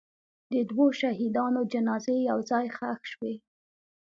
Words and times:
د 0.51 0.53
دوو 0.69 0.85
شهیدانو 0.99 1.61
جنازې 1.73 2.15
یو 2.29 2.37
ځای 2.49 2.65
ښخ 2.77 3.01
شوې. 3.11 3.33